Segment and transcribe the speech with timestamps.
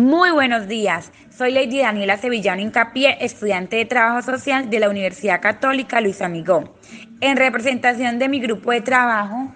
[0.00, 5.42] Muy buenos días, soy Lady Daniela Sevillano Incapié, estudiante de Trabajo Social de la Universidad
[5.42, 6.74] Católica Luis Amigó.
[7.20, 9.52] En representación de mi grupo de trabajo,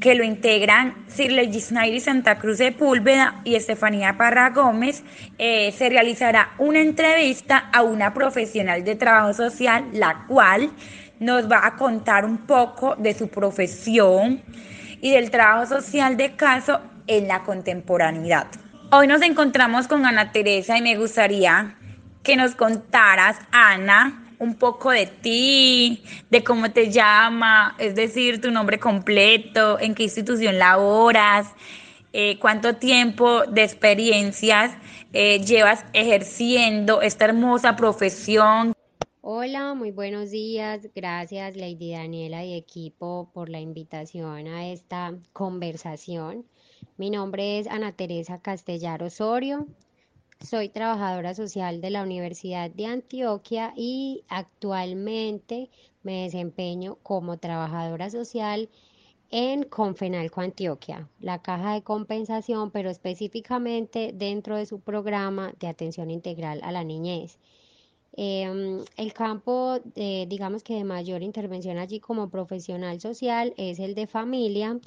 [0.00, 5.02] que lo integran Sirley Gisnairi Santa Cruz de Púlveda y Estefanía Parra Gómez,
[5.38, 10.70] eh, se realizará una entrevista a una profesional de trabajo social, la cual
[11.18, 14.40] nos va a contar un poco de su profesión
[15.00, 18.46] y del trabajo social de caso en la contemporaneidad.
[18.96, 21.76] Hoy nos encontramos con Ana Teresa y me gustaría
[22.22, 28.52] que nos contaras, Ana, un poco de ti, de cómo te llama, es decir, tu
[28.52, 31.48] nombre completo, en qué institución laboras,
[32.12, 34.76] eh, cuánto tiempo de experiencias
[35.12, 38.74] eh, llevas ejerciendo esta hermosa profesión.
[39.22, 40.88] Hola, muy buenos días.
[40.94, 46.44] Gracias Lady Daniela y equipo por la invitación a esta conversación.
[46.96, 49.66] Mi nombre es Ana Teresa Castellar Osorio.
[50.38, 55.70] Soy trabajadora social de la Universidad de Antioquia y actualmente
[56.04, 58.68] me desempeño como trabajadora social
[59.30, 66.12] en Confenalco Antioquia, la caja de compensación, pero específicamente dentro de su programa de atención
[66.12, 67.40] integral a la niñez.
[68.16, 74.06] Em, el campo, digamos que de mayor intervención allí como profesional social es el de
[74.06, 74.78] familia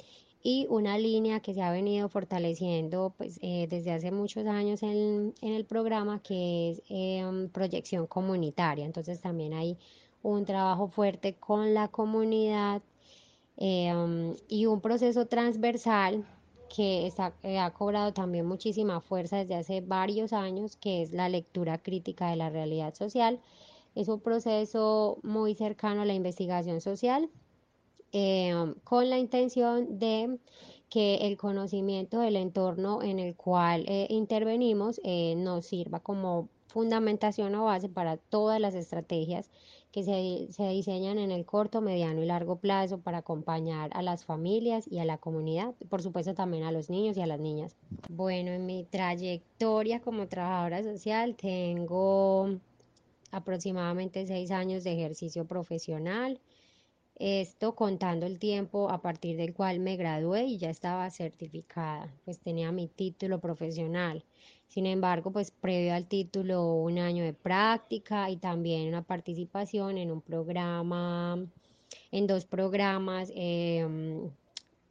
[0.42, 5.34] y una línea que se ha venido fortaleciendo pues, eh, desde hace muchos años en,
[5.42, 8.84] el programa que es em, proyección comunitaria.
[8.84, 9.76] Entonces también hay
[10.22, 12.82] un trabajo fuerte con la comunidad
[13.56, 16.24] em, y un proceso transversal
[16.74, 21.28] que está, eh, ha cobrado también muchísima fuerza desde hace varios años, que es la
[21.28, 23.40] lectura crítica de la realidad social.
[23.94, 27.28] Es un proceso muy cercano a la investigación social
[28.12, 30.38] Em, con la intención de
[30.88, 37.54] que el conocimiento del entorno en el cual eh, intervenimos eh, nos sirva como fundamentación
[37.54, 39.50] o base para todas las estrategias
[39.92, 44.24] que se, se, diseñan en el corto, mediano y largo plazo para acompañar a las
[44.24, 47.74] familias y a la comunidad, por supuesto también a los niños y a las niñas.
[48.08, 52.58] Bueno, en mi trayectoria como trabajadora social tengo
[53.30, 56.40] aproximadamente seis años de ejercicio profesional.
[57.18, 62.38] Esto contando el tiempo a partir del cual me gradué y ya estaba certificada, pues
[62.38, 64.22] tenía mi título profesional.
[64.68, 70.12] Sin embargo, pues previo al título un año de práctica y también una participación en
[70.12, 71.44] un programa,
[72.12, 74.30] en dos programas em,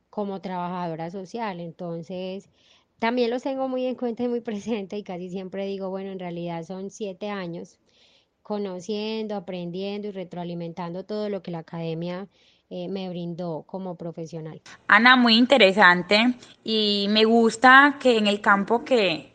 [0.09, 1.61] como trabajadora social.
[1.61, 2.49] Entonces,
[2.99, 4.41] también los tengo muy en cuenta y muy
[4.81, 7.79] presente y casi siempre digo, bueno, en realidad son siete años
[8.47, 12.27] conociendo, aprendiendo y retroalimentando todo lo que la academia
[12.69, 14.61] eh, me brindó como profesional.
[14.87, 19.33] Ana, muy interesante y me gusta que en el campo que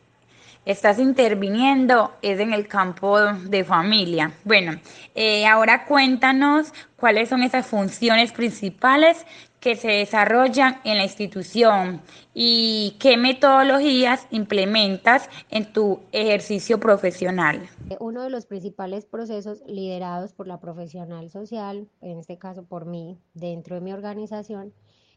[0.65, 4.33] estás interviniendo es en el campo de familia.
[4.45, 4.81] Bueno,
[5.15, 9.27] eh, ahora cuéntanos cuáles son esas funciones principales
[9.63, 12.03] que se desarrollan en la institución
[12.35, 17.63] y qué metodologías implementas en tu ejercicio profesional.
[18.01, 23.21] Uno de los principales procesos liderados por la profesional social, en este caso por mí,
[23.35, 24.75] dentro de mi organización,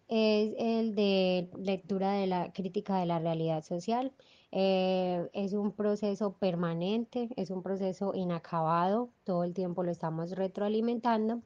[0.07, 4.11] es el de lectura de la crítica de la realidad social.
[4.51, 11.41] Eh, es un proceso permanente, es un proceso inacabado, todo el tiempo lo estamos retroalimentando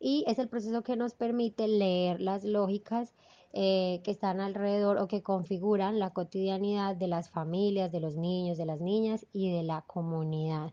[0.00, 3.14] y es el proceso que nos permite leer las lógicas
[3.56, 8.58] eh, que están alrededor o que configuran la cotidianidad de las familias, de los niños,
[8.58, 10.72] de las niñas y de la comunidad.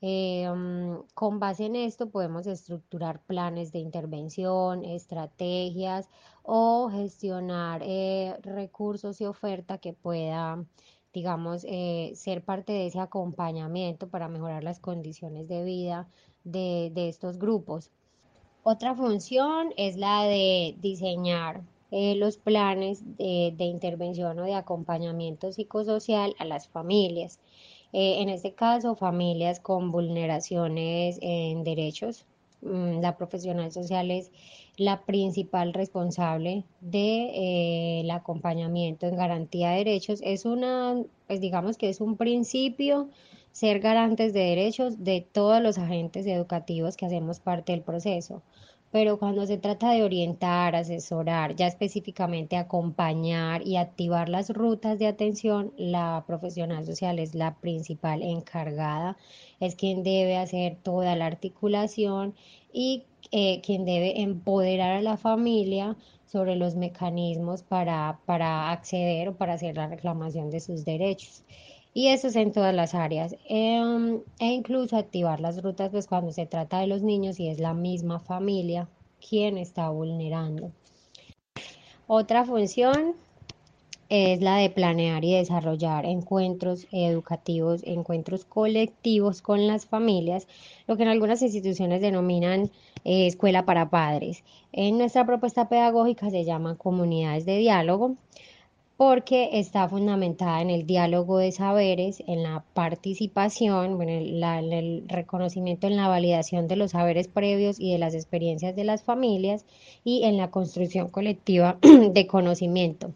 [0.00, 6.08] Eh, mm, con base en esto podemos estructurar planes de intervención, estrategias
[6.44, 10.64] o gestionar eh, recursos y oferta que pueda,
[11.12, 16.08] digamos, ser parte de ese acompañamiento para mejorar las condiciones de vida
[16.44, 17.90] de estos grupos.
[18.66, 21.60] Otra función es la de diseñar
[21.90, 27.38] eh, los planes de, intervención o de acompañamiento psicosocial a las familias.
[27.92, 32.24] Eh, en este caso, familias con vulneraciones en derechos.
[32.62, 34.30] Mm, la profesional social es
[34.78, 40.20] la principal responsable del de, eh, acompañamiento en garantía de derechos.
[40.24, 43.10] Es una, pues digamos que es un principio
[43.54, 48.42] ser garantes de derechos de todos los agentes educativos que hacemos parte del proceso.
[48.90, 55.06] Pero cuando se trata de orientar, asesorar, ya específicamente acompañar y activar las rutas de
[55.06, 59.16] atención, la profesional social es la principal encargada,
[59.60, 62.34] es quien debe hacer toda la articulación
[62.72, 65.96] y eh, quien debe empoderar a la familia
[66.26, 71.44] sobre los mecanismos para, para acceder o para hacer la reclamación de sus derechos.
[71.96, 73.36] Y eso es en todas las áreas.
[73.48, 77.60] Em, e incluso activar las rutas pues cuando se trata de los niños y es
[77.60, 78.88] la misma familia
[79.26, 80.72] quien está vulnerando.
[82.08, 83.14] Otra función
[84.08, 90.46] es la de planear y desarrollar encuentros educativos, encuentros colectivos con las familias,
[90.86, 92.70] lo que en algunas instituciones denominan
[93.04, 94.44] eh, escuela para padres.
[94.72, 98.16] En nuestra propuesta pedagógica se llaman comunidades de diálogo
[98.96, 105.96] porque está fundamentada en el diálogo de saberes, en la participación, en el reconocimiento, en
[105.96, 109.64] la validación de los saberes previos y de las experiencias de las familias
[110.04, 113.12] y en la construcción colectiva de conocimiento.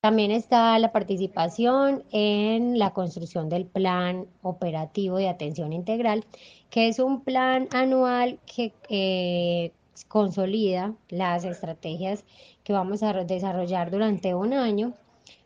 [0.00, 6.24] También está la participación en la construcción del plan operativo de atención integral,
[6.70, 9.72] que es un plan anual que eh,
[10.08, 12.24] consolida las estrategias
[12.64, 14.94] que vamos a desarrollar durante un año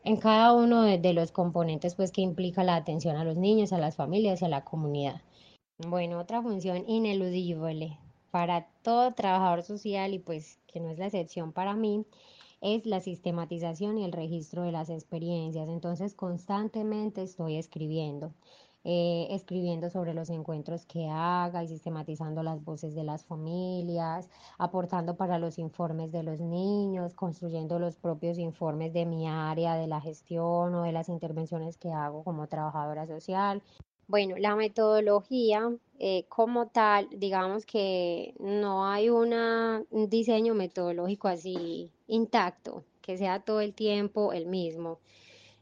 [0.04, 3.78] en cada uno de, los componentes pues, que implica la atención a los niños, a
[3.78, 5.22] las familias y a la comunidad.
[5.78, 7.98] Bueno, otra función ineludible
[8.30, 12.04] para todo trabajador social y pues que no es la excepción para mí
[12.60, 15.68] es la sistematización y el registro de las experiencias.
[15.68, 18.32] Entonces constantemente estoy escribiendo,
[18.84, 24.28] eh, escribiendo sobre los encuentros que haga y sistematizando las voces de las familias,
[24.58, 29.86] aportando para los informes de los niños, construyendo los propios informes de mi área, de
[29.86, 33.62] la gestión o de las intervenciones que hago como trabajadora social.
[34.06, 39.80] Bueno, la metodología eh, como tal, digamos que no hay un
[40.10, 44.98] diseño metodológico así intacto, que sea todo el tiempo el mismo,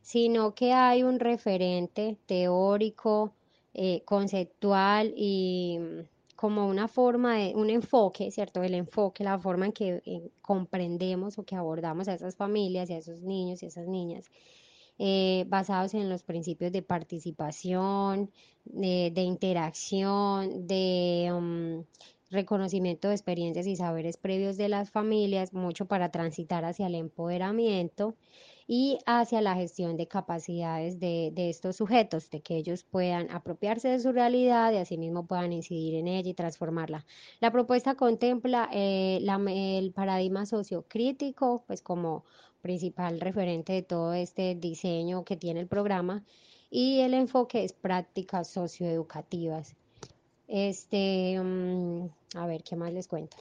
[0.03, 3.33] sino que hay un referente teórico,
[3.75, 6.01] eh, conceptual y mm,
[6.37, 8.63] como una forma de, un enfoque, ¿cierto?
[8.63, 12.99] El enfoque, la forma en que comprendemos o que abordamos a esas familias y a
[12.99, 14.31] esos niños y a esas niñas
[14.99, 18.31] eh, basados en los principios de participación,
[18.65, 21.85] de, interacción, de um,
[22.31, 28.15] reconocimiento de experiencias y saberes previos de las familias, mucho para transitar hacia el empoderamiento
[28.75, 34.01] y hacia la gestión de capacidades de, estos sujetos, de que ellos puedan apropiarse de
[34.01, 37.05] su realidad y asimismo puedan incidir en ella y transformarla.
[37.41, 42.25] La propuesta contempla eh, el paradigma sociocrítico, pues como
[42.63, 46.25] principal referente de todo este diseño que tiene el programa
[46.71, 49.77] y el enfoque es prácticas socioeducativas.
[50.49, 53.37] Este, mm, a ver, ¿qué más les cuento?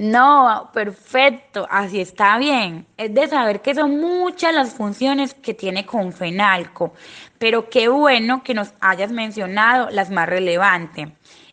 [0.00, 2.86] No, perfecto, así está bien.
[2.96, 6.94] Es de saber que son muchas las funciones que tiene Confenalco,
[7.38, 11.08] pero qué bueno que nos hayas mencionado las más relevantes.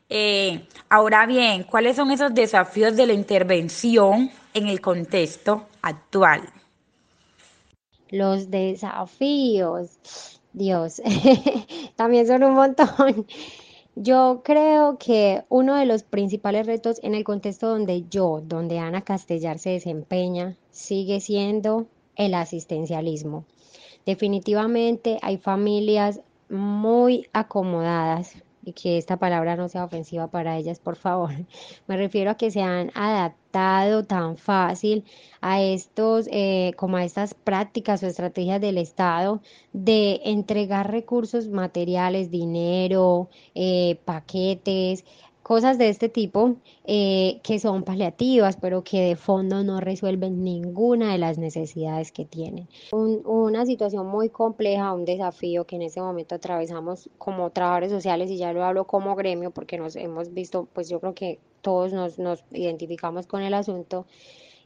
[0.08, 6.44] Eh, ahora bien, ¿cuáles son esos desafíos de la intervención en el contexto actual?
[8.12, 11.02] Los desafíos, Dios,
[11.98, 13.28] también son un montón.
[14.00, 19.02] Yo creo que uno de los principales retos en el contexto donde yo, donde Ana
[19.02, 23.46] Castellar se desempeña, sigue siendo el asistencialismo.
[24.06, 28.36] Definitivamente hay familias muy acomodadas,
[28.68, 31.32] y que esta palabra no sea ofensiva para ellas, por favor.
[31.88, 35.06] Me refiero a que se han adaptado tan fácil
[35.40, 39.42] a estos, eh, como a estas prácticas o estrategias del Estado
[39.72, 45.06] de entregar recursos materiales, dinero, eh, paquetes,
[45.48, 51.14] cosas de este tipo eh, que son paliativas, pero que de fondo no resuelven ninguna
[51.14, 52.68] de las necesidades que tienen.
[52.92, 58.36] una situación muy compleja, un desafío que en este momento atravesamos como trabajadores sociales, y
[58.36, 62.20] ya lo hablo como gremio, porque nos hemos visto, pues yo creo que todos nos,
[62.20, 64.06] nos identificamos con el asunto,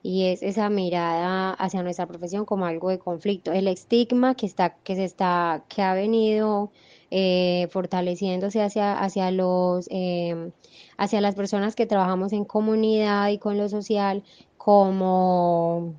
[0.03, 4.75] y es esa mirada hacia nuestra profesión como algo de conflicto, el estigma que está,
[4.84, 6.72] que se está, que ha venido
[7.12, 10.51] eh, fortaleciéndose hacia, hacia, los, em,
[10.98, 14.24] hacia las personas que trabajamos en comunidad y con lo social
[14.58, 15.93] como,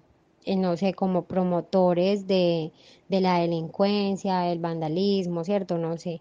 [0.45, 2.73] eh, no sé, como promotores de,
[3.09, 5.79] de la delincuencia, del vandalismo, ¿cierto?
[5.79, 6.21] No sé.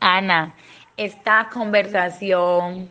[0.00, 0.54] Ana,
[0.96, 2.88] esta conversación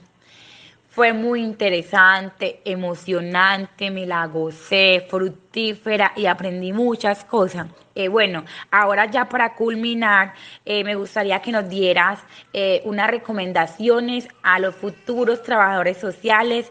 [0.92, 7.68] fue muy interesante, emocionante, me la gocé, fructífera y aprendí muchas cosas.
[7.96, 10.34] Eh, bueno, ahora ya para culminar,
[10.66, 12.20] eh, me gustaría que nos dieras
[12.52, 16.70] eh, unas recomendaciones a los futuros trabajadores sociales,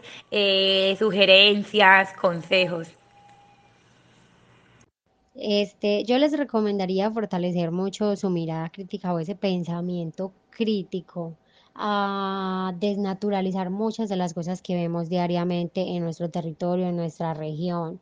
[0.99, 2.89] sugerencias, consejos.
[5.33, 11.35] Este, yo les recomendaría fortalecer mucho su mirada crítica o ese pensamiento crítico
[11.75, 17.99] a desnaturalizar muchas de las cosas que vemos diariamente en nuestro territorio, en nuestra región,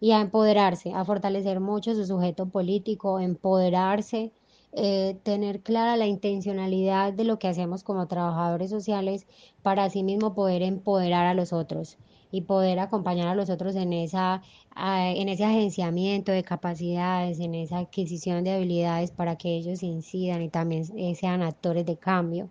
[0.00, 4.32] y a empoderarse, a fortalecer mucho su sujeto político, empoderarse,
[4.72, 9.26] eh, tener clara la intencionalidad de lo que hacemos como trabajadores sociales
[9.62, 11.98] para asimismo poder empoderar a los otros
[12.32, 14.42] y poder acompañar a los otros en, esa,
[14.76, 20.48] en ese agenciamiento de capacidades, en esa adquisición de habilidades para que ellos incidan y
[20.48, 22.48] también eh, sean actores de cambio.